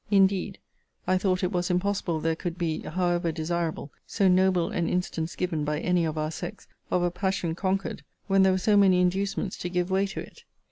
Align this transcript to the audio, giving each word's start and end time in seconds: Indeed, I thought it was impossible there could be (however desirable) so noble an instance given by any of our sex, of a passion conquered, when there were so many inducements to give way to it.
Indeed, 0.09 0.57
I 1.05 1.19
thought 1.19 1.43
it 1.43 1.51
was 1.51 1.69
impossible 1.69 2.19
there 2.19 2.35
could 2.35 2.57
be 2.57 2.79
(however 2.79 3.31
desirable) 3.31 3.91
so 4.07 4.27
noble 4.27 4.69
an 4.71 4.89
instance 4.89 5.35
given 5.35 5.63
by 5.63 5.79
any 5.79 6.05
of 6.05 6.17
our 6.17 6.31
sex, 6.31 6.65
of 6.89 7.03
a 7.03 7.11
passion 7.11 7.53
conquered, 7.53 8.01
when 8.25 8.41
there 8.41 8.51
were 8.53 8.57
so 8.57 8.75
many 8.75 8.99
inducements 8.99 9.55
to 9.57 9.69
give 9.69 9.91
way 9.91 10.07
to 10.07 10.19
it. 10.19 10.43